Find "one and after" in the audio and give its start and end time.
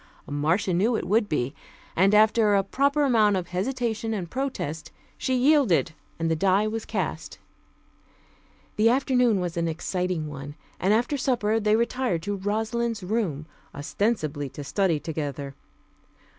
10.27-11.17